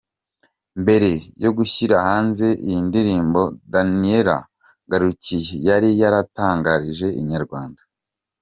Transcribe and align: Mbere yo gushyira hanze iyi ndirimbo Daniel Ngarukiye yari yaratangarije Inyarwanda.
Mbere 0.81 1.11
yo 1.43 1.51
gushyira 1.57 1.95
hanze 2.07 2.47
iyi 2.65 2.79
ndirimbo 2.87 3.41
Daniel 3.73 4.29
Ngarukiye 4.85 5.53
yari 5.67 5.89
yaratangarije 6.01 7.07
Inyarwanda. 7.21 7.81